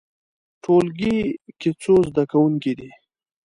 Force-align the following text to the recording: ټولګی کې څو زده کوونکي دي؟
ټولګی 0.63 1.17
کې 1.59 1.69
څو 1.81 1.93
زده 2.09 2.23
کوونکي 2.31 2.73
دي؟ 2.79 2.89